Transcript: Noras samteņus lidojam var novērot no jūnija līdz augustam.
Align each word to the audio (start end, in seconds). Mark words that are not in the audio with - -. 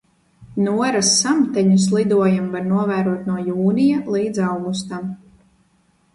Noras 0.67 1.11
samteņus 1.17 1.85
lidojam 1.97 2.47
var 2.55 2.65
novērot 2.71 3.29
no 3.33 3.37
jūnija 3.51 4.01
līdz 4.17 4.43
augustam. 4.49 5.07